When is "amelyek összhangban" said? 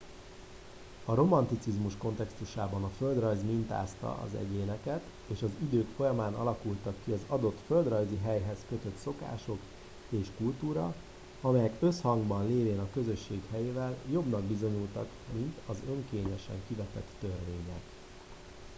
11.41-12.47